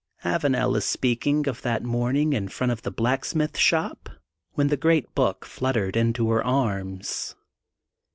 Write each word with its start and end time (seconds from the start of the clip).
Avanel 0.23 0.75
is 0.77 0.83
speaking 0.85 1.47
of 1.47 1.61
that 1.61 1.83
morning 1.83 2.33
in 2.33 2.47
front 2.47 2.71
of 2.71 2.81
the 2.81 2.89
blacksmith 2.89 3.55
shop 3.55 4.09
when 4.53 4.69
the 4.69 4.75
great 4.75 5.13
Book 5.13 5.45
flut 5.45 5.75
tered 5.75 5.95
into 5.95 6.31
her 6.31 6.43
arms. 6.43 7.35